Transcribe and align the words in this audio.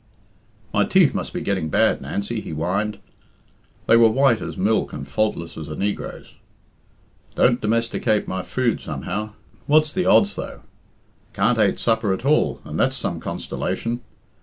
"My 0.73 0.83
teeth 0.83 1.13
must 1.13 1.31
be 1.31 1.41
getting 1.41 1.69
bad, 1.69 2.01
Nancy," 2.01 2.41
he 2.41 2.49
whined. 2.49 2.97
They 3.85 3.95
were 3.95 4.09
white 4.09 4.41
as 4.41 4.57
milk 4.57 4.93
and 4.93 5.07
faultless 5.07 5.59
as 5.59 5.67
a 5.67 5.75
negro's. 5.75 6.33
"Don't 7.35 7.61
domesticate 7.61 8.27
my 8.27 8.41
food 8.41 8.81
somehow. 8.81 9.33
What's 9.67 9.93
the 9.93 10.07
odds, 10.07 10.35
though 10.35 10.61
I 10.63 11.35
Can't 11.35 11.59
ate 11.59 11.77
suppers 11.77 12.17
at 12.17 12.25
all, 12.25 12.61
and 12.65 12.79
that's 12.79 12.97
some 12.97 13.19
constilation. 13.19 14.01